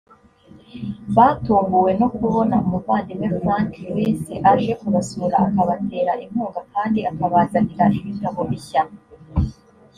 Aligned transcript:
batunguwe 1.15 1.91
no 2.01 2.07
kubona 2.17 2.55
umuvandimwe 2.65 3.27
frank 3.39 3.73
rice 3.95 4.33
aje 4.51 4.73
kubasura 4.81 5.35
akabatera 5.47 6.11
inkunga 6.23 6.61
kandi 6.73 6.99
akabazanira 7.11 7.85
ibitabo 7.99 8.39
bishya 8.49 8.83